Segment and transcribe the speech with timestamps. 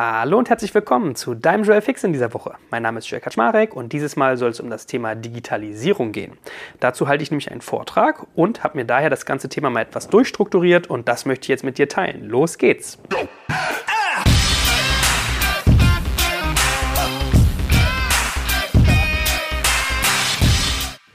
[0.00, 2.54] Hallo und herzlich willkommen zu deinem Joel Fix in dieser Woche.
[2.70, 6.38] Mein Name ist Joel Kaczmarek und dieses Mal soll es um das Thema Digitalisierung gehen.
[6.78, 10.08] Dazu halte ich nämlich einen Vortrag und habe mir daher das ganze Thema mal etwas
[10.08, 12.28] durchstrukturiert und das möchte ich jetzt mit dir teilen.
[12.28, 12.96] Los geht's!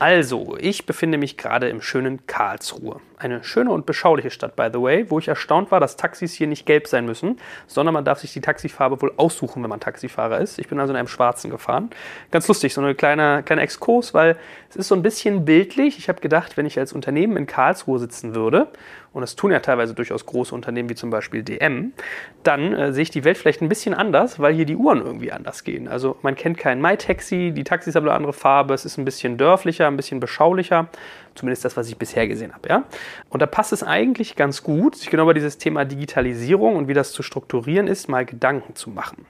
[0.05, 2.99] Also, ich befinde mich gerade im schönen Karlsruhe.
[3.17, 6.47] Eine schöne und beschauliche Stadt, by the way, wo ich erstaunt war, dass Taxis hier
[6.47, 10.41] nicht gelb sein müssen, sondern man darf sich die Taxifarbe wohl aussuchen, wenn man Taxifahrer
[10.41, 10.59] ist.
[10.59, 11.89] Ich bin also in einem schwarzen gefahren.
[12.31, 14.35] Ganz lustig, so eine kleine, kleine Exkurs, weil
[14.69, 15.97] es ist so ein bisschen bildlich.
[15.97, 18.67] Ich habe gedacht, wenn ich als Unternehmen in Karlsruhe sitzen würde,
[19.13, 21.93] und das tun ja teilweise durchaus große Unternehmen wie zum Beispiel DM,
[22.41, 25.31] dann äh, sehe ich die Welt vielleicht ein bisschen anders, weil hier die Uhren irgendwie
[25.31, 25.87] anders gehen.
[25.87, 29.37] Also man kennt kein MyTaxi, die Taxis haben eine andere Farbe, es ist ein bisschen
[29.37, 30.89] dörflicher, ein bisschen beschaulicher.
[31.35, 32.69] Zumindest das, was ich bisher gesehen habe.
[32.69, 32.83] Ja?
[33.29, 36.93] Und da passt es eigentlich ganz gut, sich genau über dieses Thema Digitalisierung und wie
[36.93, 39.25] das zu strukturieren ist, mal Gedanken zu machen.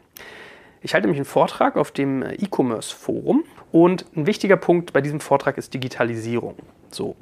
[0.81, 5.21] Ich halte nämlich einen Vortrag auf dem E-Commerce Forum und ein wichtiger Punkt bei diesem
[5.21, 6.55] Vortrag ist Digitalisierung.
[6.91, 7.15] So.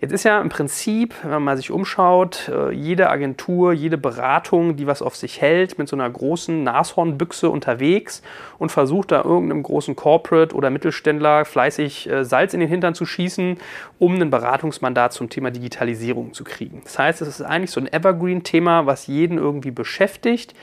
[0.00, 4.86] Jetzt ist ja im Prinzip, wenn man sich umschaut, äh, jede Agentur, jede Beratung, die
[4.86, 8.22] was auf sich hält, mit so einer großen Nashornbüchse unterwegs
[8.58, 13.06] und versucht da irgendeinem großen Corporate oder Mittelständler fleißig äh, Salz in den Hintern zu
[13.06, 13.58] schießen,
[13.98, 16.80] um ein Beratungsmandat zum Thema Digitalisierung zu kriegen.
[16.84, 20.54] Das heißt, es ist eigentlich so ein Evergreen-Thema, was jeden irgendwie beschäftigt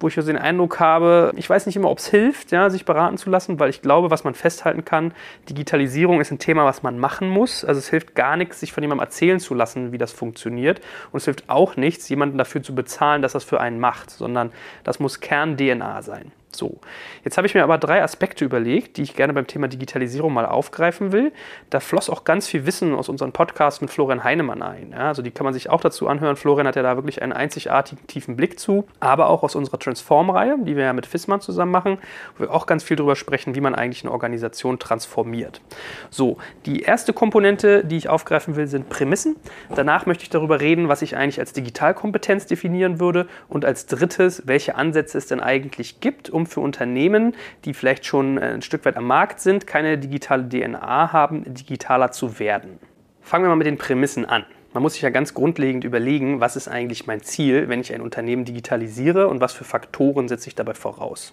[0.00, 2.84] wo ich also den Eindruck habe, ich weiß nicht immer, ob es hilft, ja, sich
[2.84, 5.12] beraten zu lassen, weil ich glaube, was man festhalten kann,
[5.48, 7.64] Digitalisierung ist ein Thema, was man machen muss.
[7.64, 10.80] Also es hilft gar nichts, sich von jemandem erzählen zu lassen, wie das funktioniert.
[11.12, 14.52] Und es hilft auch nichts, jemanden dafür zu bezahlen, dass das für einen macht, sondern
[14.82, 16.32] das muss Kern-DNA sein.
[16.54, 16.78] So,
[17.24, 20.46] jetzt habe ich mir aber drei Aspekte überlegt, die ich gerne beim Thema Digitalisierung mal
[20.46, 21.32] aufgreifen will.
[21.70, 24.92] Da floss auch ganz viel Wissen aus unserem Podcast mit Florian Heinemann ein.
[24.92, 26.36] Ja, also die kann man sich auch dazu anhören.
[26.36, 30.56] Florian hat ja da wirklich einen einzigartigen tiefen Blick zu, aber auch aus unserer Transform-Reihe,
[30.60, 31.98] die wir ja mit Fissmann zusammen machen,
[32.36, 35.60] wo wir auch ganz viel darüber sprechen, wie man eigentlich eine Organisation transformiert.
[36.10, 39.36] So, die erste Komponente, die ich aufgreifen will, sind Prämissen.
[39.74, 44.42] Danach möchte ich darüber reden, was ich eigentlich als Digitalkompetenz definieren würde und als drittes,
[44.46, 47.34] welche Ansätze es denn eigentlich gibt, um für Unternehmen,
[47.64, 52.10] die vielleicht schon äh, ein Stück weit am Markt sind, keine digitale DNA haben, digitaler
[52.10, 52.78] zu werden.
[53.20, 54.44] Fangen wir mal mit den Prämissen an.
[54.72, 58.00] Man muss sich ja ganz grundlegend überlegen, was ist eigentlich mein Ziel, wenn ich ein
[58.00, 61.32] Unternehmen digitalisiere und was für Faktoren setze ich dabei voraus.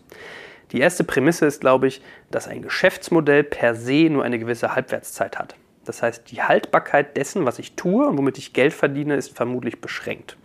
[0.72, 5.40] Die erste Prämisse ist, glaube ich, dass ein Geschäftsmodell per se nur eine gewisse Halbwertszeit
[5.40, 5.56] hat.
[5.86, 9.82] Das heißt, die Haltbarkeit dessen, was ich tue und womit ich Geld verdiene, ist vermutlich
[9.82, 10.38] beschränkt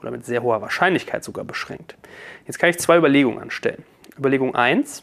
[0.00, 1.96] oder mit sehr hoher Wahrscheinlichkeit sogar beschränkt.
[2.46, 3.82] Jetzt kann ich zwei Überlegungen anstellen.
[4.18, 5.02] Überlegung 1.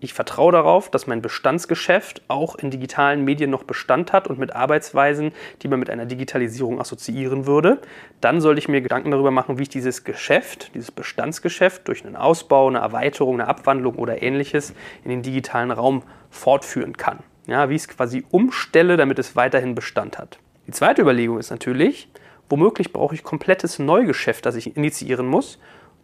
[0.00, 4.54] Ich vertraue darauf, dass mein Bestandsgeschäft auch in digitalen Medien noch Bestand hat und mit
[4.54, 7.80] Arbeitsweisen, die man mit einer Digitalisierung assoziieren würde.
[8.20, 12.16] Dann sollte ich mir Gedanken darüber machen, wie ich dieses Geschäft, dieses Bestandsgeschäft durch einen
[12.16, 14.74] Ausbau, eine Erweiterung, eine Abwandlung oder ähnliches
[15.04, 17.20] in den digitalen Raum fortführen kann.
[17.46, 20.38] Ja, wie ich es quasi umstelle, damit es weiterhin Bestand hat.
[20.66, 22.08] Die zweite Überlegung ist natürlich,
[22.50, 25.58] womöglich brauche ich komplettes Neugeschäft, das ich initiieren muss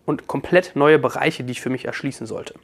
[0.06, 2.54] und komplett neue Bereiche, die ich für mich erschließen sollte.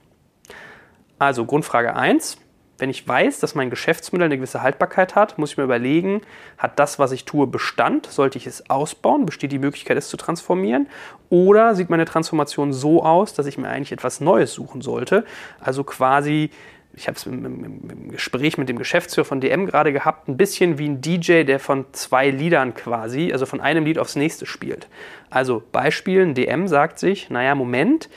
[1.18, 2.38] Also Grundfrage 1.
[2.78, 6.20] Wenn ich weiß, dass mein Geschäftsmodell eine gewisse Haltbarkeit hat, muss ich mir überlegen,
[6.58, 8.06] hat das, was ich tue, Bestand?
[8.06, 9.24] Sollte ich es ausbauen?
[9.24, 10.86] Besteht die Möglichkeit, es zu transformieren?
[11.30, 15.24] Oder sieht meine Transformation so aus, dass ich mir eigentlich etwas Neues suchen sollte?
[15.58, 16.50] Also quasi
[16.96, 20.38] ich habe es im, im, im, Gespräch mit dem Geschäftsführer von DM gerade gehabt, ein
[20.38, 24.46] bisschen wie ein DJ, der von zwei Liedern quasi, also von einem Lied aufs nächste
[24.46, 24.88] spielt.
[25.28, 28.08] Also Beispiel, ein DM sagt sich, naja, Moment,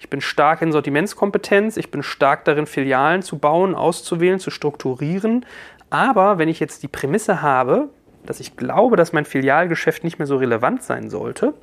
[0.00, 5.46] ich bin stark in Sortimentskompetenz, ich bin stark darin, Filialen zu bauen, auszuwählen, zu strukturieren.
[5.88, 7.88] Aber wenn ich jetzt die Prämisse habe,
[8.26, 11.54] dass ich glaube, dass mein Filialgeschäft nicht mehr so relevant sein sollte,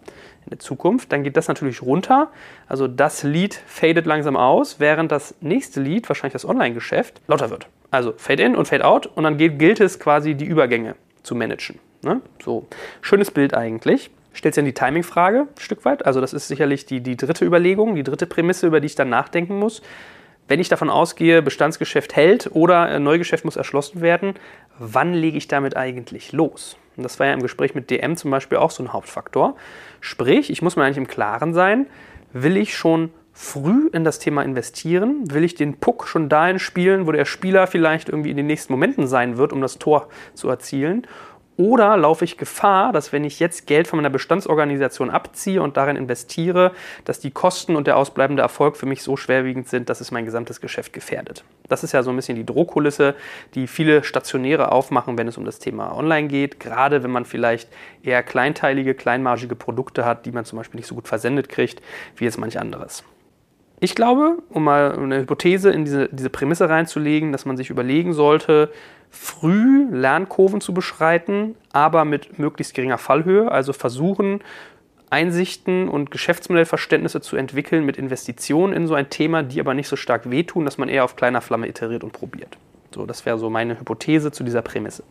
[0.46, 2.32] in der Zukunft, dann geht das natürlich runter.
[2.68, 7.68] Also das Lead fadet langsam aus, während das nächste Lead, wahrscheinlich das Online-Geschäft, lauter wird.
[7.92, 11.36] Also Fade in und Fade out und dann gilt, gilt es quasi, die Übergänge zu
[11.36, 11.80] managen.
[12.04, 12.22] Ne?
[12.44, 12.68] So,
[13.02, 14.10] schönes Bild eigentlich.
[14.34, 16.06] Stellt sich dann die Timing-Frage ein Stück weit.
[16.06, 19.10] Also das ist sicherlich die, die dritte Überlegung, die dritte Prämisse, über die ich dann
[19.10, 19.82] nachdenken muss.
[20.48, 24.36] Wenn ich davon ausgehe, Bestandsgeschäft hält oder Neugeschäft muss erschlossen werden,
[24.80, 26.78] wann lege ich damit eigentlich los?
[27.02, 29.56] Und das war ja im Gespräch mit DM zum Beispiel auch so ein Hauptfaktor.
[30.02, 31.88] Sprich, ich muss mir eigentlich im Klaren sein,
[32.32, 35.32] will ich schon früh in das Thema investieren?
[35.32, 38.72] Will ich den Puck schon dahin spielen, wo der Spieler vielleicht irgendwie in den nächsten
[38.72, 41.08] Momenten sein wird, um das Tor zu erzielen?
[41.62, 45.96] Oder laufe ich Gefahr, dass wenn ich jetzt Geld von meiner Bestandsorganisation abziehe und darin
[45.96, 46.72] investiere,
[47.06, 50.26] dass die Kosten und der ausbleibende Erfolg für mich so schwerwiegend sind, dass es mein
[50.26, 51.44] gesamtes Geschäft gefährdet?
[51.70, 53.14] Das ist ja so ein bisschen die Drohkulisse,
[53.54, 56.60] die viele Stationäre aufmachen, wenn es um das Thema Online geht.
[56.60, 57.70] Gerade wenn man vielleicht
[58.02, 61.80] eher kleinteilige, kleinmargige Produkte hat, die man zum Beispiel nicht so gut versendet kriegt,
[62.16, 63.04] wie jetzt manch anderes.
[63.84, 68.14] Ich glaube, um mal eine Hypothese in diese, diese Prämisse reinzulegen, dass man sich überlegen
[68.14, 68.72] sollte,
[69.10, 74.42] früh Lernkurven zu beschreiten, aber mit möglichst geringer Fallhöhe, also versuchen,
[75.10, 79.96] Einsichten und Geschäftsmodellverständnisse zu entwickeln mit Investitionen in so ein Thema, die aber nicht so
[79.96, 82.60] stark wehtun, dass man eher auf kleiner Flamme iteriert und probiert.
[82.94, 85.04] So, das wäre so meine Hypothese zu dieser Prämisse.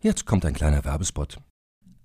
[0.00, 1.38] Jetzt kommt ein kleiner Werbespot.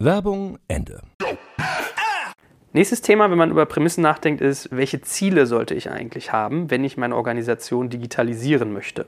[0.00, 1.02] Werbung Ende.
[2.72, 6.84] Nächstes Thema, wenn man über Prämissen nachdenkt, ist, welche Ziele sollte ich eigentlich haben, wenn
[6.84, 9.06] ich meine Organisation digitalisieren möchte?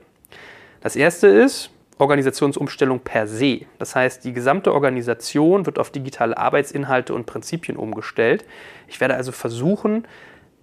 [0.81, 3.61] Das erste ist Organisationsumstellung per se.
[3.79, 8.43] Das heißt, die gesamte Organisation wird auf digitale Arbeitsinhalte und Prinzipien umgestellt.
[8.89, 10.05] Ich werde also versuchen,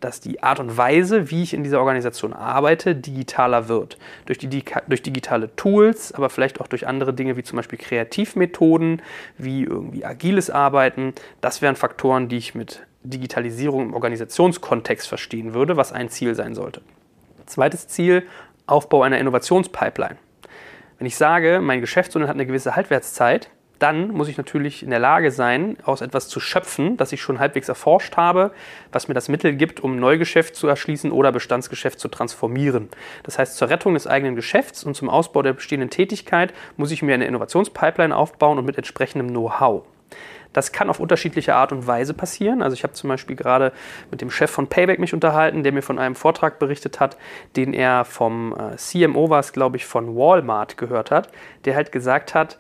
[0.01, 3.99] dass die Art und Weise, wie ich in dieser Organisation arbeite, digitaler wird.
[4.27, 9.03] Durch, die, durch digitale Tools, aber vielleicht auch durch andere Dinge wie zum Beispiel Kreativmethoden,
[9.37, 11.15] wie irgendwie agiles Arbeiten.
[11.41, 16.55] Das wären Faktoren, die ich mit Digitalisierung im Organisationskontext verstehen würde, was ein Ziel sein
[16.55, 16.81] sollte.
[17.47, 18.25] Zweites Ziel,
[18.67, 20.17] Aufbau einer Innovationspipeline.
[20.99, 24.99] Wenn ich sage, mein Geschäftsmodell hat eine gewisse Haltwertszeit, dann muss ich natürlich in der
[24.99, 28.53] Lage sein, aus etwas zu schöpfen, das ich schon halbwegs erforscht habe,
[28.93, 32.89] was mir das Mittel gibt, um Neugeschäft zu erschließen oder Bestandsgeschäft zu transformieren.
[33.23, 37.03] Das heißt, zur Rettung des eigenen Geschäfts und zum Ausbau der bestehenden Tätigkeit muss ich
[37.03, 39.85] mir eine Innovationspipeline aufbauen und mit entsprechendem Know-how.
[40.53, 42.63] Das kann auf unterschiedliche Art und Weise passieren.
[42.63, 43.73] Also ich habe zum Beispiel gerade
[44.11, 47.17] mit dem Chef von Payback mich unterhalten, der mir von einem Vortrag berichtet hat,
[47.57, 51.31] den er vom äh, CMO war glaube ich, von Walmart gehört hat,
[51.65, 52.59] der halt gesagt hat,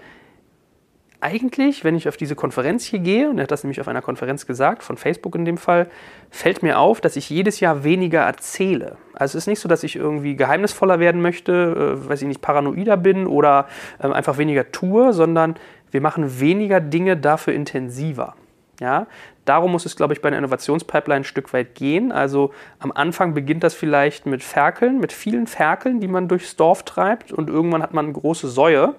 [1.21, 4.03] eigentlich, wenn ich auf diese Konferenz hier gehe, und er hat das nämlich auf einer
[4.03, 5.89] Konferenz gesagt, von Facebook in dem Fall,
[6.31, 8.97] fällt mir auf, dass ich jedes Jahr weniger erzähle.
[9.15, 12.41] Also es ist nicht so, dass ich irgendwie geheimnisvoller werden möchte, äh, weiß ich nicht,
[12.41, 13.67] paranoider bin oder
[13.99, 15.57] äh, einfach weniger tue, sondern
[15.91, 18.37] wir machen weniger Dinge dafür intensiver.
[18.81, 19.09] Ja,
[19.45, 22.13] darum muss es, glaube ich, bei einer Innovationspipeline ein Stück weit gehen.
[22.13, 26.85] Also am Anfang beginnt das vielleicht mit Ferkeln, mit vielen Ferkeln, die man durchs Dorf
[26.85, 28.95] treibt und irgendwann hat man eine große Säue.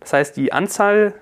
[0.00, 1.14] Das heißt, die Anzahl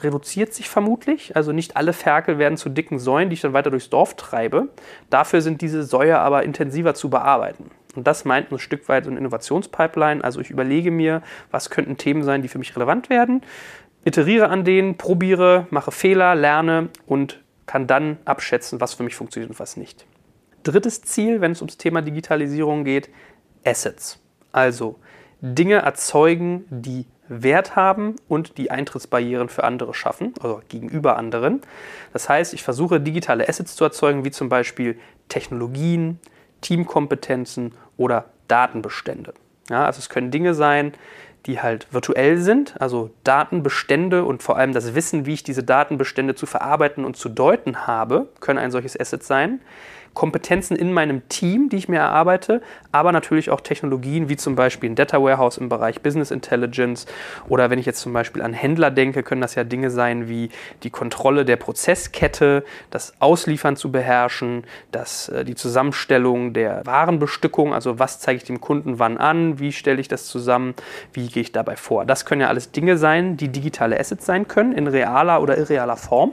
[0.00, 1.36] reduziert sich vermutlich.
[1.36, 4.68] Also nicht alle Ferkel werden zu dicken Säulen, die ich dann weiter durchs Dorf treibe.
[5.10, 7.70] Dafür sind diese Säue aber intensiver zu bearbeiten.
[7.94, 10.22] Und das meint ein Stück weit so eine Innovationspipeline.
[10.22, 13.42] Also ich überlege mir, was könnten Themen sein, die für mich relevant werden,
[14.04, 19.50] iteriere an denen, probiere, mache Fehler, lerne und kann dann abschätzen, was für mich funktioniert
[19.50, 20.06] und was nicht.
[20.64, 23.10] Drittes Ziel, wenn es ums Thema Digitalisierung geht,
[23.64, 24.20] Assets.
[24.52, 24.98] Also
[25.40, 31.62] Dinge erzeugen, die Wert haben und die Eintrittsbarrieren für andere schaffen, also gegenüber anderen.
[32.12, 36.20] Das heißt, ich versuche digitale Assets zu erzeugen, wie zum Beispiel Technologien,
[36.60, 39.34] Teamkompetenzen oder Datenbestände.
[39.70, 40.92] Ja, also es können Dinge sein,
[41.46, 46.34] die halt virtuell sind, also Datenbestände und vor allem das Wissen, wie ich diese Datenbestände
[46.34, 49.60] zu verarbeiten und zu deuten habe, können ein solches Asset sein.
[50.14, 54.90] Kompetenzen in meinem Team, die ich mir erarbeite, aber natürlich auch Technologien wie zum Beispiel
[54.90, 57.06] ein Data Warehouse im Bereich Business Intelligence
[57.48, 60.50] oder wenn ich jetzt zum Beispiel an Händler denke, können das ja Dinge sein wie
[60.82, 67.98] die Kontrolle der Prozesskette, das Ausliefern zu beherrschen, das, äh, die Zusammenstellung der Warenbestückung, also
[67.98, 70.74] was zeige ich dem Kunden wann an, wie stelle ich das zusammen,
[71.12, 72.04] wie gehe ich dabei vor.
[72.04, 75.96] Das können ja alles Dinge sein, die digitale Assets sein können, in realer oder irrealer
[75.96, 76.32] Form.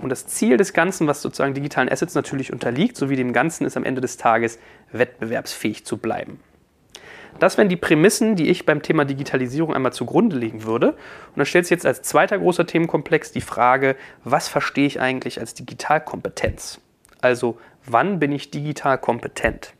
[0.00, 3.76] Und das Ziel des Ganzen, was sozusagen digitalen Assets natürlich unterliegt, sowie dem Ganzen, ist
[3.76, 4.58] am Ende des Tages
[4.92, 6.40] wettbewerbsfähig zu bleiben.
[7.38, 10.92] Das wären die Prämissen, die ich beim Thema Digitalisierung einmal zugrunde legen würde.
[10.92, 15.38] Und dann stellt sich jetzt als zweiter großer Themenkomplex die Frage, was verstehe ich eigentlich
[15.38, 16.80] als Digitalkompetenz?
[17.20, 19.74] Also, wann bin ich digital kompetent?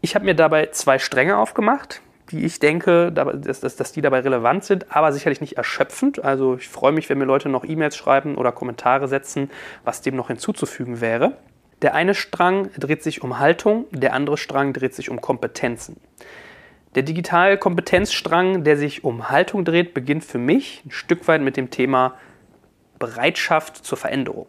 [0.00, 4.20] Ich habe mir dabei zwei Stränge aufgemacht die ich denke, dass, dass, dass die dabei
[4.20, 6.24] relevant sind, aber sicherlich nicht erschöpfend.
[6.24, 9.50] Also ich freue mich, wenn mir Leute noch E-Mails schreiben oder Kommentare setzen,
[9.84, 11.36] was dem noch hinzuzufügen wäre.
[11.82, 16.00] Der eine Strang dreht sich um Haltung, der andere Strang dreht sich um Kompetenzen.
[16.94, 21.70] Der Digitalkompetenzstrang, der sich um Haltung dreht, beginnt für mich ein Stück weit mit dem
[21.70, 22.14] Thema
[22.98, 24.46] Bereitschaft zur Veränderung.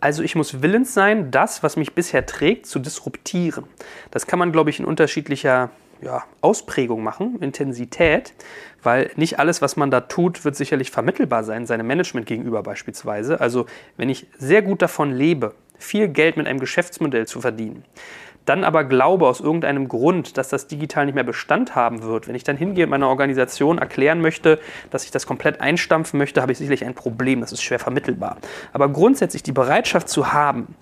[0.00, 3.64] Also ich muss willens sein, das, was mich bisher trägt, zu disruptieren.
[4.10, 5.70] Das kann man, glaube ich, in unterschiedlicher
[6.00, 8.34] ja, Ausprägung machen, Intensität,
[8.82, 13.40] weil nicht alles, was man da tut, wird sicherlich vermittelbar sein, seinem Management gegenüber beispielsweise.
[13.40, 17.84] Also wenn ich sehr gut davon lebe, viel Geld mit einem Geschäftsmodell zu verdienen,
[18.44, 22.34] dann aber glaube aus irgendeinem Grund, dass das digital nicht mehr Bestand haben wird, wenn
[22.34, 24.60] ich dann hingehe und meiner Organisation erklären möchte,
[24.90, 27.40] dass ich das komplett einstampfen möchte, habe ich sicherlich ein Problem.
[27.40, 28.36] Das ist schwer vermittelbar.
[28.72, 30.74] Aber grundsätzlich die Bereitschaft zu haben,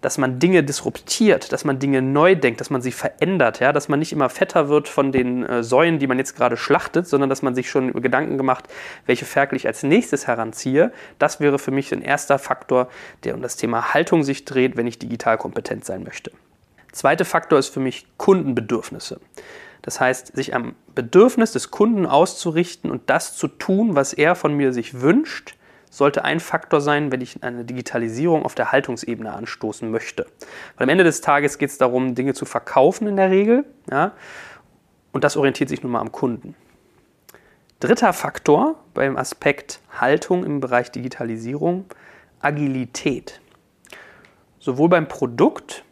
[0.00, 3.88] dass man Dinge disruptiert, dass man Dinge neu denkt, dass man sie verändert, ja, dass
[3.88, 7.30] man nicht immer fetter wird von den äh, Säulen, die man jetzt gerade schlachtet, sondern
[7.30, 8.68] dass man sich schon Gedanken gemacht,
[9.06, 10.92] welche Ferkel ich als nächstes heranziehe.
[11.18, 12.88] Das wäre für mich ein erster Faktor,
[13.24, 16.30] der um das Thema Haltung sich dreht, wenn ich digital kompetent sein möchte.
[16.92, 19.20] Zweiter Faktor ist für mich Kundenbedürfnisse.
[19.82, 24.54] Das heißt, sich am Bedürfnis des Kunden auszurichten und das zu tun, was er von
[24.54, 25.55] mir sich wünscht,
[25.90, 30.26] sollte ein Faktor sein, wenn ich eine Digitalisierung auf der Haltungsebene anstoßen möchte.
[30.76, 33.64] Weil am Ende des Tages geht es darum, Dinge zu verkaufen in der Regel.
[33.90, 34.12] Ja,
[35.12, 36.54] und das orientiert sich nun mal am Kunden.
[37.80, 41.86] Dritter Faktor beim Aspekt Haltung im Bereich Digitalisierung,
[42.40, 43.40] Agilität.
[44.58, 45.84] Sowohl beim Produkt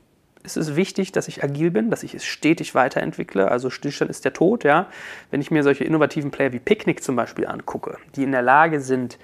[0.42, 3.50] ist es wichtig, dass ich agil bin, dass ich es stetig weiterentwickle.
[3.50, 4.88] Also Stillstand ist der Tod, ja.
[5.30, 8.80] Wenn ich mir solche innovativen Player wie Picnic zum Beispiel angucke, die in der Lage
[8.80, 9.18] sind,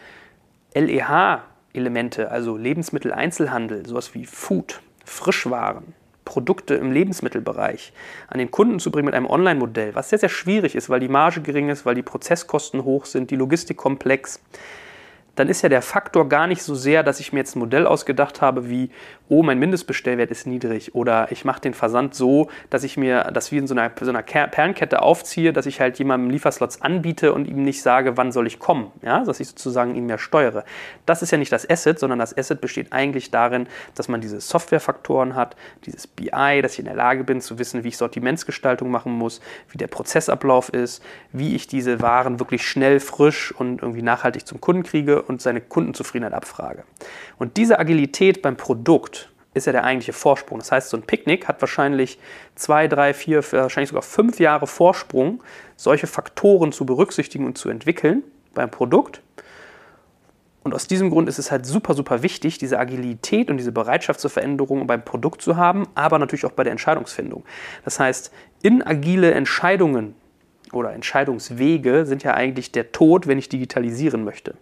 [0.75, 7.93] LEH-Elemente, also Lebensmitteleinzelhandel, sowas wie Food, Frischwaren, Produkte im Lebensmittelbereich
[8.29, 11.09] an den Kunden zu bringen mit einem Online-Modell, was sehr, sehr schwierig ist, weil die
[11.09, 14.41] Marge gering ist, weil die Prozesskosten hoch sind, die Logistik komplex
[15.41, 17.87] dann ist ja der Faktor gar nicht so sehr, dass ich mir jetzt ein Modell
[17.87, 18.91] ausgedacht habe wie,
[19.31, 23.53] oh, mein Mindestbestellwert ist niedrig oder ich mache den Versand so, dass ich mir das
[23.53, 27.47] wie in so einer, so einer Perlenkette aufziehe, dass ich halt jemandem Lieferslots anbiete und
[27.47, 30.65] ihm nicht sage, wann soll ich kommen, ja, dass ich sozusagen ihn mehr steuere.
[31.07, 34.41] Das ist ja nicht das Asset, sondern das Asset besteht eigentlich darin, dass man diese
[34.41, 35.55] Softwarefaktoren hat,
[35.87, 39.41] dieses BI, dass ich in der Lage bin zu wissen, wie ich Sortimentsgestaltung machen muss,
[39.71, 44.61] wie der Prozessablauf ist, wie ich diese Waren wirklich schnell, frisch und irgendwie nachhaltig zum
[44.61, 46.83] Kunden kriege und seine Kundenzufriedenheit abfrage.
[47.39, 49.20] Und diese Agilität beim Produkt
[49.53, 50.59] ist ja der eigentliche Vorsprung.
[50.59, 52.19] Das heißt, so ein Picknick hat wahrscheinlich
[52.55, 55.43] zwei, drei, vier, wahrscheinlich sogar fünf Jahre Vorsprung,
[55.77, 58.23] solche Faktoren zu berücksichtigen und zu entwickeln
[58.55, 59.23] beim Produkt.
[60.63, 64.21] Und aus diesem Grund ist es halt super, super wichtig, diese Agilität und diese Bereitschaft
[64.21, 67.45] zur Veränderung beim Produkt zu haben, aber natürlich auch bei der Entscheidungsfindung.
[67.85, 68.31] Das heißt,
[68.63, 70.15] in agile Entscheidungen
[70.73, 74.55] oder Entscheidungswege sind ja eigentlich der Tod, wenn ich digitalisieren möchte.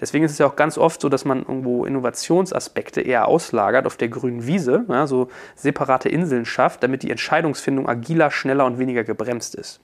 [0.00, 3.96] Deswegen ist es ja auch ganz oft so, dass man irgendwo Innovationsaspekte eher auslagert auf
[3.96, 9.04] der grünen Wiese, ja, so separate Inseln schafft, damit die Entscheidungsfindung agiler, schneller und weniger
[9.04, 9.80] gebremst ist.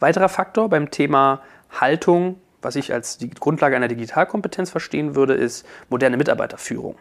[0.00, 5.66] Weiterer Faktor beim Thema Haltung, was ich als die Grundlage einer Digitalkompetenz verstehen würde, ist
[5.88, 6.96] moderne Mitarbeiterführung.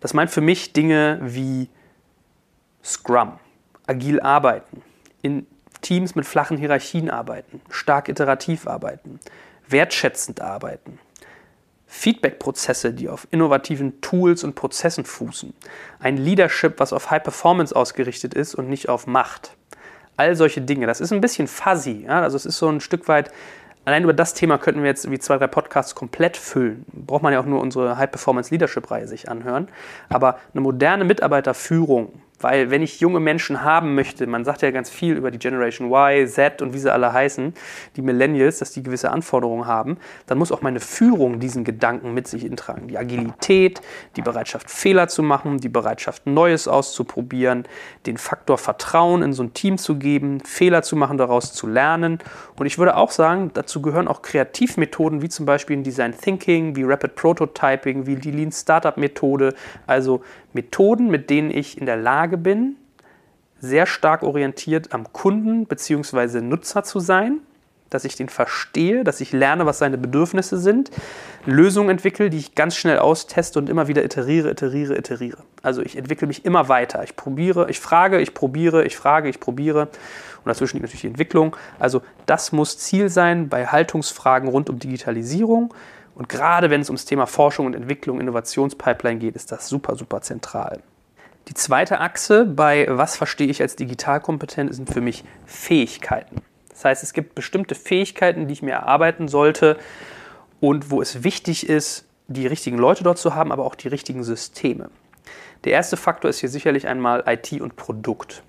[0.00, 1.68] Das meint für mich Dinge wie
[2.82, 3.38] Scrum,
[3.86, 4.82] agil arbeiten,
[5.22, 5.46] in
[5.80, 9.20] Teams mit flachen Hierarchien arbeiten, stark iterativ arbeiten,
[9.68, 10.98] wertschätzend arbeiten,
[11.92, 15.52] Feedback-Prozesse, die auf innovativen Tools und Prozessen fußen.
[15.98, 19.56] Ein Leadership, was auf High Performance ausgerichtet ist und nicht auf Macht.
[20.16, 20.86] All solche Dinge.
[20.86, 22.04] Das ist ein bisschen fuzzy.
[22.06, 22.22] Ja?
[22.22, 23.32] Also es ist so ein Stück weit,
[23.84, 26.86] allein über das Thema könnten wir jetzt wie zwei, drei Podcasts komplett füllen.
[26.92, 29.68] Braucht man ja auch nur unsere High Performance Leadership-Reihe sich anhören.
[30.08, 34.90] Aber eine moderne Mitarbeiterführung, weil wenn ich junge Menschen haben möchte, man sagt ja ganz
[34.90, 37.54] viel über die Generation Y, Z und wie sie alle heißen,
[37.96, 42.28] die Millennials, dass die gewisse Anforderungen haben, dann muss auch meine Führung diesen Gedanken mit
[42.28, 42.88] sich intragen.
[42.88, 43.80] Die Agilität,
[44.16, 47.64] die Bereitschaft, Fehler zu machen, die Bereitschaft, Neues auszuprobieren,
[48.06, 52.18] den Faktor Vertrauen in so ein Team zu geben, Fehler zu machen, daraus zu lernen.
[52.58, 56.84] Und ich würde auch sagen, dazu gehören auch Kreativmethoden wie zum Beispiel Design Thinking, wie
[56.84, 59.54] Rapid Prototyping, wie die Lean Startup Methode,
[59.86, 62.76] also Methoden, mit denen ich in der Lage bin,
[63.60, 66.40] sehr stark orientiert am Kunden bzw.
[66.40, 67.40] Nutzer zu sein,
[67.90, 70.90] dass ich den verstehe, dass ich lerne, was seine Bedürfnisse sind,
[71.44, 75.42] Lösungen entwickle, die ich ganz schnell austeste und immer wieder iteriere, iteriere, iteriere.
[75.62, 77.02] Also ich entwickle mich immer weiter.
[77.02, 79.82] Ich probiere, ich frage, ich probiere, ich frage, ich probiere.
[79.82, 81.56] Und dazwischen liegt natürlich die Entwicklung.
[81.78, 85.74] Also das muss Ziel sein bei Haltungsfragen rund um Digitalisierung.
[86.20, 90.20] Und gerade wenn es ums Thema Forschung und Entwicklung, Innovationspipeline geht, ist das super, super
[90.20, 90.82] zentral.
[91.48, 96.42] Die zweite Achse bei was verstehe ich als digitalkompetent sind für mich Fähigkeiten.
[96.68, 99.78] Das heißt, es gibt bestimmte Fähigkeiten, die ich mir erarbeiten sollte
[100.60, 104.22] und wo es wichtig ist, die richtigen Leute dort zu haben, aber auch die richtigen
[104.22, 104.90] Systeme.
[105.64, 108.42] Der erste Faktor ist hier sicherlich einmal IT und Produkt.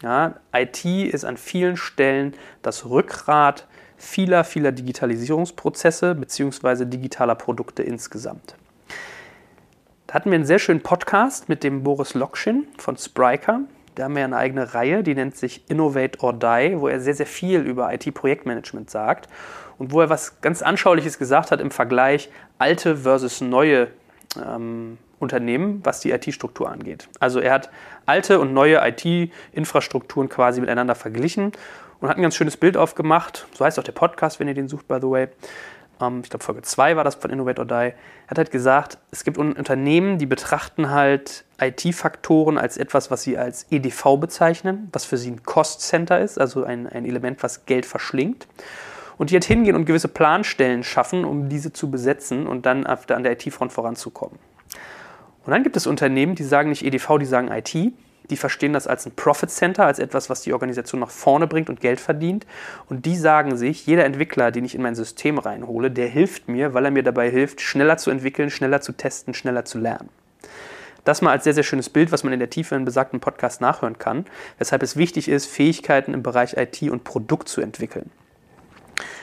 [0.00, 2.32] Ja, IT ist an vielen Stellen
[2.62, 3.66] das Rückgrat
[3.98, 6.86] vieler, vieler Digitalisierungsprozesse bzw.
[6.86, 8.54] digitaler Produkte insgesamt.
[10.06, 13.60] Da hatten wir einen sehr schönen Podcast mit dem Boris Lokschin von Spryker.
[13.94, 17.14] Da haben wir eine eigene Reihe, die nennt sich Innovate or Die, wo er sehr,
[17.14, 19.28] sehr viel über IT-Projektmanagement sagt
[19.76, 23.88] und wo er was ganz Anschauliches gesagt hat im Vergleich alte versus neue
[24.42, 27.08] ähm, Unternehmen, was die IT-Struktur angeht.
[27.18, 27.70] Also er hat
[28.06, 31.52] alte und neue IT-Infrastrukturen quasi miteinander verglichen
[32.00, 33.46] und hat ein ganz schönes Bild aufgemacht.
[33.54, 35.28] So heißt auch der Podcast, wenn ihr den sucht, by the way.
[36.00, 37.72] Ähm, ich glaube, Folge 2 war das von Innovate or Die.
[37.74, 37.94] Er
[38.30, 43.66] hat halt gesagt, es gibt Unternehmen, die betrachten halt IT-Faktoren als etwas, was sie als
[43.70, 48.46] EDV bezeichnen, was für sie ein Cost-Center ist, also ein, ein Element, was Geld verschlingt
[49.16, 53.22] und die jetzt hingehen und gewisse Planstellen schaffen, um diese zu besetzen und dann an
[53.22, 54.38] der IT-Front voranzukommen.
[55.44, 57.74] Und dann gibt es Unternehmen, die sagen nicht EDV, die sagen IT.
[58.30, 61.70] Die verstehen das als ein Profit Center, als etwas, was die Organisation nach vorne bringt
[61.70, 62.46] und Geld verdient.
[62.88, 66.74] Und die sagen sich, jeder Entwickler, den ich in mein System reinhole, der hilft mir,
[66.74, 70.08] weil er mir dabei hilft, schneller zu entwickeln, schneller zu testen, schneller zu lernen.
[71.04, 73.62] Das mal als sehr, sehr schönes Bild, was man in der Tiefe in besagten Podcast
[73.62, 74.26] nachhören kann,
[74.58, 78.10] weshalb es wichtig ist, Fähigkeiten im Bereich IT und Produkt zu entwickeln.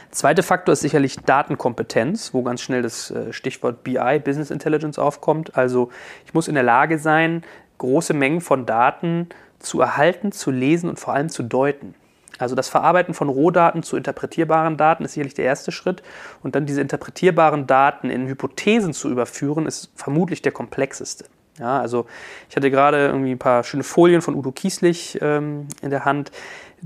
[0.10, 5.58] Zweiter Faktor ist sicherlich Datenkompetenz, wo ganz schnell das äh, Stichwort BI, Business Intelligence, aufkommt.
[5.58, 5.92] Also
[6.26, 7.44] ich muss in der Lage sein,
[7.78, 9.30] große Mengen von Daten
[9.60, 11.96] zu erhalten, zu lesen und vor allem zu deuten.
[12.38, 16.04] Also das Verarbeiten von Rohdaten zu interpretierbaren Daten ist sicherlich der erste Schritt.
[16.44, 21.26] Und dann diese interpretierbaren Daten in Hypothesen zu überführen, ist vermutlich der komplexeste.
[21.60, 22.06] Ja, also
[22.50, 26.32] ich hatte gerade irgendwie ein paar schöne Folien von Udo Kieslich ähm, in der Hand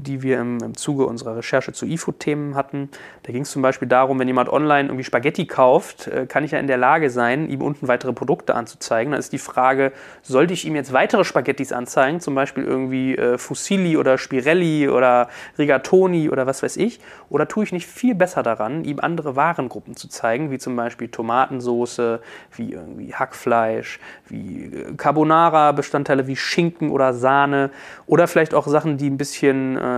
[0.03, 2.89] die wir im, im Zuge unserer Recherche zu E-Food-Themen hatten.
[3.24, 6.51] Da ging es zum Beispiel darum, wenn jemand online irgendwie Spaghetti kauft, äh, kann ich
[6.51, 9.12] ja in der Lage sein, ihm unten weitere Produkte anzuzeigen.
[9.12, 9.91] Dann ist die Frage,
[10.22, 15.29] sollte ich ihm jetzt weitere Spaghettis anzeigen, zum Beispiel irgendwie äh, Fusilli oder Spirelli oder
[15.58, 19.96] Rigatoni oder was weiß ich, oder tue ich nicht viel besser daran, ihm andere Warengruppen
[19.96, 22.21] zu zeigen, wie zum Beispiel Tomatensoße,
[22.56, 27.71] wie irgendwie Hackfleisch, wie äh, Carbonara-Bestandteile wie Schinken oder Sahne
[28.06, 29.88] oder vielleicht auch Sachen, die ein bisschen äh,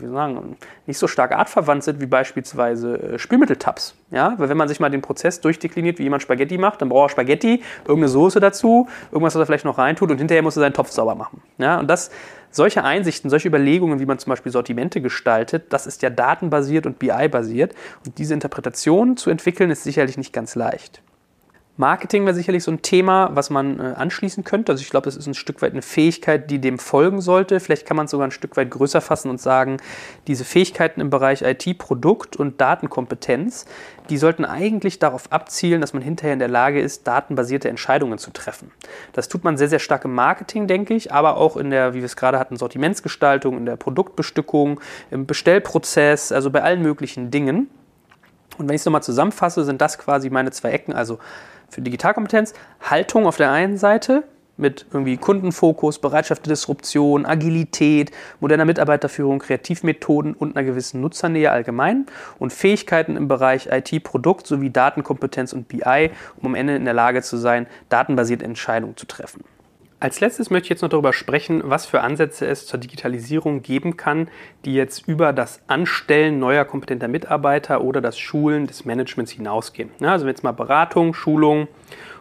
[0.00, 0.56] wie sagen,
[0.86, 3.94] nicht so stark artverwandt sind wie beispielsweise äh, Spülmitteltabs.
[4.10, 4.34] Ja?
[4.38, 7.12] Weil wenn man sich mal den Prozess durchdekliniert, wie jemand Spaghetti macht, dann braucht er
[7.12, 10.74] Spaghetti, irgendeine Soße dazu, irgendwas, was er vielleicht noch reintut und hinterher muss er seinen
[10.74, 11.42] Topf sauber machen.
[11.58, 11.78] Ja?
[11.78, 12.10] Und das,
[12.50, 16.98] solche Einsichten, solche Überlegungen, wie man zum Beispiel Sortimente gestaltet, das ist ja datenbasiert und
[16.98, 17.74] BI-basiert.
[18.04, 21.02] Und diese Interpretation zu entwickeln, ist sicherlich nicht ganz leicht.
[21.78, 24.72] Marketing wäre sicherlich so ein Thema, was man äh, anschließen könnte.
[24.72, 27.60] Also ich glaube, das ist ein Stück weit eine Fähigkeit, die dem folgen sollte.
[27.60, 29.76] Vielleicht kann man es sogar ein Stück weit größer fassen und sagen,
[30.26, 33.64] diese Fähigkeiten im Bereich IT, Produkt und Datenkompetenz,
[34.10, 38.32] die sollten eigentlich darauf abzielen, dass man hinterher in der Lage ist, datenbasierte Entscheidungen zu
[38.32, 38.72] treffen.
[39.12, 41.98] Das tut man sehr, sehr stark im Marketing, denke ich, aber auch in der, wie
[41.98, 44.80] wir es gerade hatten, Sortimentsgestaltung, in der Produktbestückung,
[45.12, 47.70] im Bestellprozess, also bei allen möglichen Dingen.
[48.58, 51.20] Und wenn ich es nochmal zusammenfasse, sind das quasi meine zwei Ecken, also
[51.68, 54.24] für Digitalkompetenz, Haltung auf der einen Seite
[54.58, 62.06] mit irgendwie Kundenfokus, Bereitschaft der Disruption, Agilität, moderner Mitarbeiterführung, Kreativmethoden und einer gewissen Nutzernähe allgemein
[62.38, 67.22] und Fähigkeiten im Bereich IT-Produkt sowie Datenkompetenz und BI, um am Ende in der Lage
[67.22, 69.44] zu sein, datenbasierte Entscheidungen zu treffen.
[70.00, 73.96] Als letztes möchte ich jetzt noch darüber sprechen, was für Ansätze es zur Digitalisierung geben
[73.96, 74.28] kann,
[74.64, 79.90] die jetzt über das Anstellen neuer kompetenter Mitarbeiter oder das Schulen des Managements hinausgehen.
[79.98, 81.66] Ja, also jetzt mal Beratung, Schulung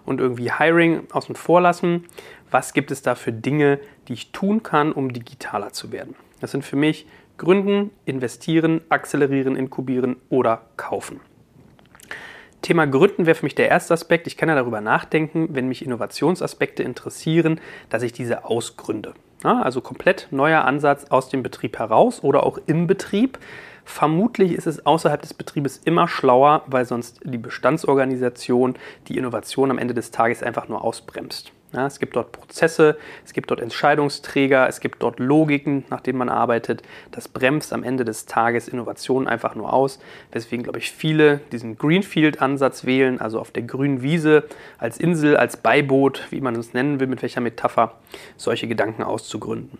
[0.08, 2.06] und irgendwie Hiring außen vor lassen.
[2.50, 6.16] Was gibt es da für Dinge, die ich tun kann, um digitaler zu werden?
[6.40, 7.06] Das sind für mich
[7.38, 11.20] Gründen, investieren, akzelerieren, inkubieren oder kaufen.
[12.62, 14.28] Thema Gründen wäre für mich der erste Aspekt.
[14.28, 19.14] Ich kann ja darüber nachdenken, wenn mich Innovationsaspekte interessieren, dass ich diese ausgründe.
[19.44, 23.38] Ja, also komplett neuer Ansatz aus dem Betrieb heraus oder auch im Betrieb.
[23.86, 28.76] Vermutlich ist es außerhalb des Betriebes immer schlauer, weil sonst die Bestandsorganisation
[29.08, 31.54] die Innovation am Ende des Tages einfach nur ausbremst.
[31.74, 36.18] Ja, es gibt dort Prozesse, es gibt dort Entscheidungsträger, es gibt dort Logiken, nach denen
[36.18, 36.82] man arbeitet.
[37.12, 40.00] Das bremst am Ende des Tages Innovationen einfach nur aus,
[40.32, 44.46] weswegen, glaube ich, viele diesen Greenfield-Ansatz wählen, also auf der grünen Wiese
[44.78, 47.96] als Insel, als Beiboot, wie man es nennen will, mit welcher Metapher,
[48.38, 49.78] solche Gedanken auszugründen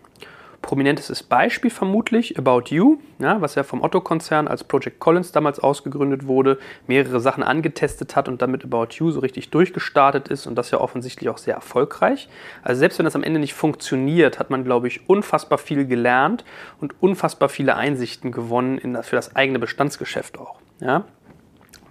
[0.62, 6.26] prominentestes Beispiel vermutlich About You, ja, was ja vom Otto-Konzern als Project Collins damals ausgegründet
[6.26, 10.70] wurde, mehrere Sachen angetestet hat und damit About You so richtig durchgestartet ist und das
[10.70, 12.28] ja offensichtlich auch sehr erfolgreich.
[12.62, 16.44] Also selbst wenn das am Ende nicht funktioniert, hat man, glaube ich, unfassbar viel gelernt
[16.80, 20.60] und unfassbar viele Einsichten gewonnen in für das eigene Bestandsgeschäft auch.
[20.80, 21.04] Ja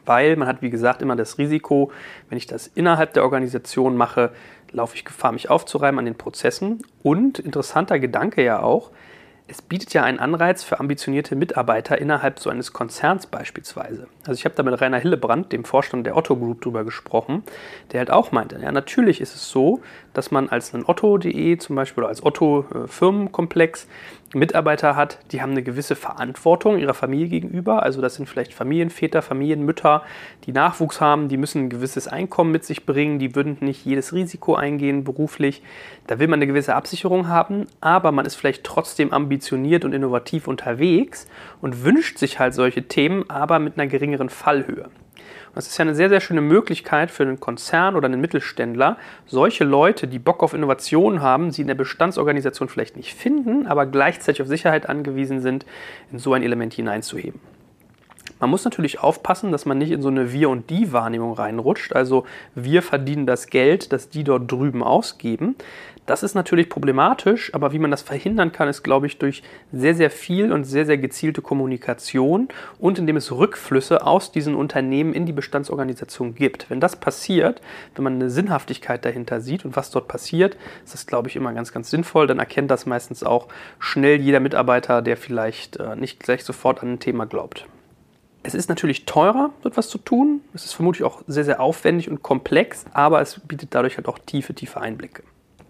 [0.07, 1.91] weil man hat, wie gesagt, immer das Risiko,
[2.29, 4.31] wenn ich das innerhalb der Organisation mache,
[4.71, 6.81] laufe ich Gefahr, mich aufzureiben an den Prozessen.
[7.03, 8.91] Und interessanter Gedanke ja auch,
[9.49, 14.07] es bietet ja einen Anreiz für ambitionierte Mitarbeiter innerhalb so eines Konzerns beispielsweise.
[14.25, 17.43] Also ich habe da mit Rainer Hillebrand, dem Vorstand der Otto Group, drüber gesprochen,
[17.91, 19.81] der halt auch meinte, ja natürlich ist es so,
[20.17, 23.87] dass man als ein Otto.de zum Beispiel oder als Otto äh, Firmenkomplex
[24.33, 27.83] Mitarbeiter hat, die haben eine gewisse Verantwortung ihrer Familie gegenüber.
[27.83, 30.01] Also das sind vielleicht Familienväter, Familienmütter,
[30.45, 34.11] die Nachwuchs haben, die müssen ein gewisses Einkommen mit sich bringen, die würden nicht jedes
[34.11, 35.61] Risiko eingehen beruflich.
[36.07, 40.47] Da will man eine gewisse Absicherung haben, aber man ist vielleicht trotzdem ambitioniert und innovativ
[40.47, 41.27] unterwegs
[41.61, 44.89] und wünscht sich halt solche Themen, aber mit einer geringeren Fallhöhe.
[45.57, 49.63] Das ist ja eine sehr, sehr schöne Möglichkeit für einen Konzern oder einen Mittelständler, solche
[49.63, 54.43] Leute, die Bock auf Innovation haben, sie in der Bestandsorganisation vielleicht nicht finden, aber gleichzeitig
[54.43, 55.65] auf Sicherheit angewiesen sind,
[56.11, 57.39] in so ein Element hineinzuheben.
[58.39, 61.93] Man muss natürlich aufpassen, dass man nicht in so eine Wir- und Die-Wahrnehmung reinrutscht.
[61.93, 65.55] Also wir verdienen das Geld, das die dort drüben ausgeben.
[66.07, 69.43] Das ist natürlich problematisch, aber wie man das verhindern kann, ist, glaube ich, durch
[69.73, 72.47] sehr, sehr viel und sehr, sehr gezielte Kommunikation
[72.79, 76.69] und indem es Rückflüsse aus diesen Unternehmen in die Bestandsorganisation gibt.
[76.69, 77.59] Wenn das passiert,
[77.95, 81.51] wenn man eine Sinnhaftigkeit dahinter sieht und was dort passiert, ist das, glaube ich, immer
[81.51, 82.25] ganz, ganz sinnvoll.
[82.25, 86.93] Dann erkennt das meistens auch schnell jeder Mitarbeiter, der vielleicht äh, nicht gleich sofort an
[86.93, 87.65] ein Thema glaubt.
[88.43, 90.39] Es ist natürlich teurer, etwas zu tun.
[90.53, 94.19] Es ist vermutlich auch sehr, sehr aufwendig und komplex, aber es bietet dadurch halt auch
[94.19, 95.23] tiefe, tiefe Einblicke.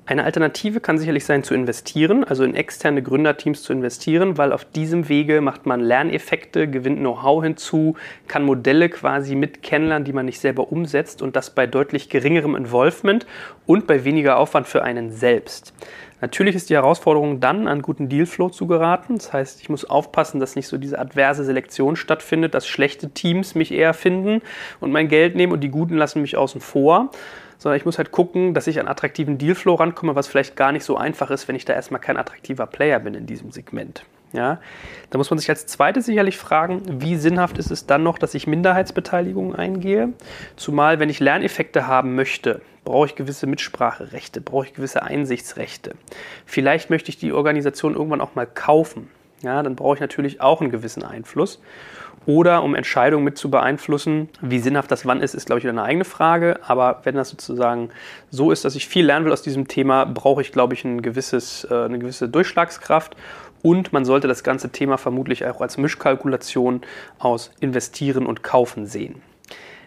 [0.10, 4.64] Eine Alternative kann sicherlich sein, zu investieren, also in externe Gründerteams zu investieren, weil auf
[4.64, 7.96] diesem Wege macht man Lerneffekte, gewinnt Know-how hinzu,
[8.30, 12.56] kann Modelle quasi mit kennenlernen, die man nicht selber umsetzt und das bei deutlich geringerem
[12.56, 13.28] Involvement
[13.66, 15.74] und bei weniger Aufwand für einen selbst.
[16.22, 19.16] Natürlich ist die Herausforderung dann, an guten Dealflow zu geraten.
[19.16, 23.56] Das heißt, ich muss aufpassen, dass nicht so diese adverse Selektion stattfindet, dass schlechte Teams
[23.56, 24.42] mich eher finden
[24.80, 27.12] und mein Geld nehmen und die guten lassen mich außen vor
[27.58, 30.84] sondern ich muss halt gucken, dass ich an attraktiven Dealflow rankomme, was vielleicht gar nicht
[30.84, 34.04] so einfach ist, wenn ich da erstmal kein attraktiver Player bin in diesem Segment.
[34.34, 34.60] Ja,
[35.10, 38.34] da muss man sich als zweites sicherlich fragen, wie sinnhaft ist es dann noch, dass
[38.34, 40.10] ich Minderheitsbeteiligung eingehe?
[40.58, 45.96] Zumal, wenn ich Lerneffekte haben möchte, brauche ich gewisse Mitspracherechte, brauche ich gewisse Einsichtsrechte.
[46.46, 49.10] Vielleicht möchte ich die Organisation irgendwann auch mal kaufen.
[49.44, 51.62] Ja, dann brauche ich natürlich auch einen gewissen Einfluss.
[52.28, 55.72] Oder um Entscheidungen mit zu beeinflussen, wie sinnhaft das wann ist, ist, glaube ich, wieder
[55.72, 56.60] eine eigene Frage.
[56.68, 57.90] Aber wenn das sozusagen
[58.30, 61.02] so ist, dass ich viel lernen will aus diesem Thema, brauche ich, glaube ich, ein
[61.02, 63.16] gewisses, äh, eine gewisse Durchschlagskraft.
[63.64, 66.82] Und man sollte das ganze Thema vermutlich auch als Mischkalkulation
[67.18, 69.22] aus Investieren und Kaufen sehen.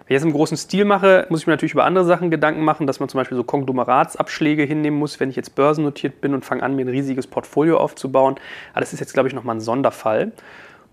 [0.06, 2.64] Wenn ich jetzt im großen Stil mache, muss ich mir natürlich über andere Sachen Gedanken
[2.64, 6.42] machen, dass man zum Beispiel so Konglomeratsabschläge hinnehmen muss, wenn ich jetzt börsennotiert bin und
[6.42, 8.36] fange an, mir ein riesiges Portfolio aufzubauen.
[8.72, 10.32] Aber das ist jetzt, glaube ich, nochmal ein Sonderfall.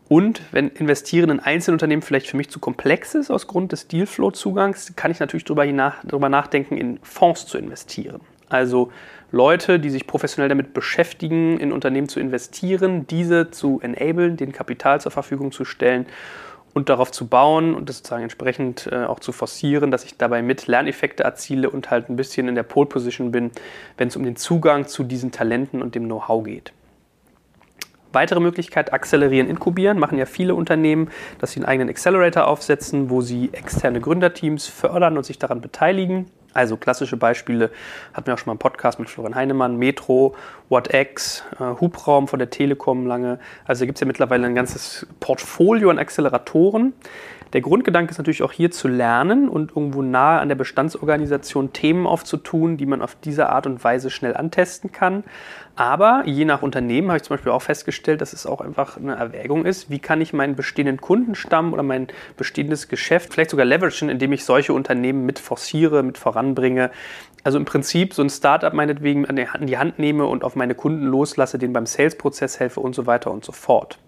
[0.09, 4.93] Und wenn Investieren in Einzelunternehmen vielleicht für mich zu komplex ist aus Grund des Dealflow-Zugangs,
[4.95, 5.65] kann ich natürlich darüber,
[6.03, 8.21] darüber nachdenken, in Fonds zu investieren.
[8.49, 8.91] Also
[9.31, 15.01] Leute, die sich professionell damit beschäftigen, in Unternehmen zu investieren, diese zu enablen, den Kapital
[15.01, 16.05] zur Verfügung zu stellen
[16.73, 20.41] und darauf zu bauen und das sozusagen entsprechend äh, auch zu forcieren, dass ich dabei
[20.41, 23.51] mit Lerneffekte erziele und halt ein bisschen in der Pole Position bin,
[23.97, 26.71] wenn es um den Zugang zu diesen Talenten und dem Know-how geht.
[28.13, 33.21] Weitere Möglichkeit, akzelerieren, inkubieren, machen ja viele Unternehmen, dass sie einen eigenen Accelerator aufsetzen, wo
[33.21, 36.27] sie externe Gründerteams fördern und sich daran beteiligen.
[36.53, 37.69] Also klassische Beispiele
[38.13, 40.35] hatten wir auch schon mal im Podcast mit Florian Heinemann, Metro,
[40.69, 43.37] WhatX, äh, Hubraum von der Telekom lange.
[43.65, 46.93] Also gibt es ja mittlerweile ein ganzes Portfolio an Acceleratoren.
[47.53, 52.05] Der Grundgedanke ist natürlich auch hier zu lernen und irgendwo nahe an der Bestandsorganisation Themen
[52.05, 55.23] aufzutun, die man auf diese Art und Weise schnell antesten kann.
[55.77, 59.15] Aber je nach Unternehmen habe ich zum Beispiel auch festgestellt, dass es auch einfach eine
[59.15, 64.09] Erwägung ist, wie kann ich meinen bestehenden Kundenstamm oder mein bestehendes Geschäft vielleicht sogar leveragen,
[64.09, 66.89] indem ich solche Unternehmen mit forciere, mit voranbringe.
[67.43, 71.05] Also im Prinzip so ein Startup meinetwegen an die Hand nehme und auf meine Kunden
[71.05, 73.99] loslasse, denen beim Sales-Prozess helfe und so weiter und so fort.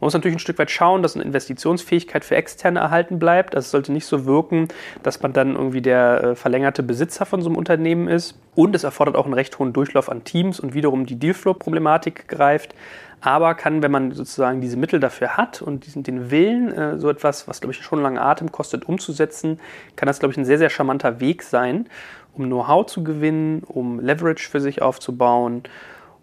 [0.00, 3.54] Man muss natürlich ein Stück weit schauen, dass eine Investitionsfähigkeit für Externe erhalten bleibt.
[3.54, 4.68] Also es sollte nicht so wirken,
[5.02, 8.40] dass man dann irgendwie der äh, verlängerte Besitzer von so einem Unternehmen ist.
[8.54, 12.74] Und es erfordert auch einen recht hohen Durchlauf an Teams und wiederum die Dealflow-Problematik greift.
[13.20, 17.10] Aber kann, wenn man sozusagen diese Mittel dafür hat und diesen, den Willen, äh, so
[17.10, 19.60] etwas, was, glaube ich, schon lange Atem kostet, umzusetzen,
[19.96, 21.86] kann das, glaube ich, ein sehr, sehr charmanter Weg sein,
[22.34, 25.62] um Know-how zu gewinnen, um Leverage für sich aufzubauen,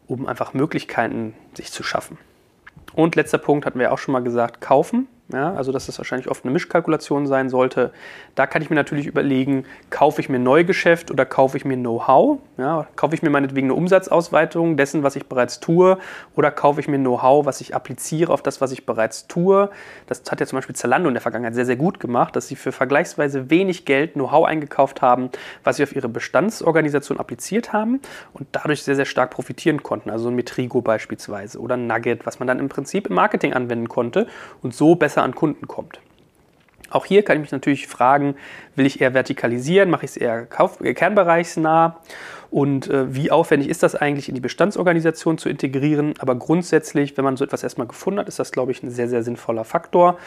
[0.08, 2.18] um einfach Möglichkeiten sich zu schaffen.
[2.94, 5.08] Und letzter Punkt hatten wir auch schon mal gesagt, kaufen.
[5.34, 7.92] Ja, also dass das wahrscheinlich oft eine Mischkalkulation sein sollte.
[8.36, 12.40] Da kann ich mir natürlich überlegen, kaufe ich mir Neugeschäft oder kaufe ich mir Know-how?
[12.58, 15.98] Ja, kaufe ich mir meinetwegen eine Umsatzausweitung dessen, was ich bereits tue,
[16.38, 19.70] oder kaufe ich mir Know-how, was ich appliziere auf das, was ich bereits tue?
[20.08, 22.56] Das hat ja zum Beispiel Zalando in der Vergangenheit sehr, sehr gut gemacht, dass sie
[22.56, 25.30] für vergleichsweise wenig Geld Know-how eingekauft haben,
[25.66, 28.00] was sie auf ihre Bestandsorganisation appliziert haben
[28.32, 30.10] und dadurch sehr, sehr stark profitieren konnten.
[30.10, 33.90] Also ein Metrigo beispielsweise oder ein Nugget, was man dann im Prinzip im Marketing anwenden
[33.90, 34.28] konnte
[34.62, 36.00] und so besser an Kunden kommt.
[36.90, 38.36] Auch hier kann ich mich natürlich fragen,
[38.76, 42.00] will ich eher vertikalisieren, mache ich es eher Kauf kernbereichsnah
[42.50, 46.14] und äh, wie aufwendig ist das eigentlich in die Bestandsorganisation zu integrieren.
[46.20, 49.10] Aber grundsätzlich, wenn man so etwas erstmal gefunden hat, ist das, glaube ich, ein sehr,
[49.10, 50.18] sehr sinnvoller Faktor.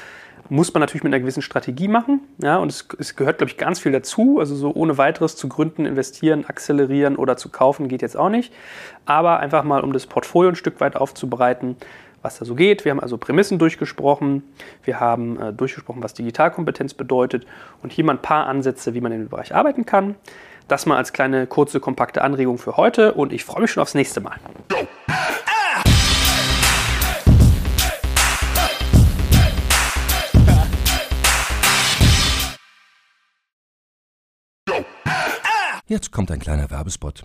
[0.48, 2.20] Muss man natürlich mit einer gewissen Strategie machen.
[2.42, 4.38] Ja, und es, es gehört, glaube ich, ganz viel dazu.
[4.38, 8.52] Also so ohne weiteres zu gründen, investieren, akzelerieren oder zu kaufen geht jetzt auch nicht.
[9.06, 11.76] Aber einfach mal, um das Portfolio ein Stück weit aufzubereiten,
[12.22, 12.84] was da so geht.
[12.84, 14.42] Wir haben also Prämissen durchgesprochen,
[14.84, 17.46] wir haben äh, durchgesprochen, was Digitalkompetenz bedeutet
[17.82, 20.16] und hier mal ein paar Ansätze, wie man in dem Bereich arbeiten kann.
[20.68, 23.94] Das mal als kleine, kurze, kompakte Anregung für heute und ich freue mich schon aufs
[23.94, 24.36] nächste Mal.
[35.86, 37.24] Jetzt kommt ein kleiner Werbespot.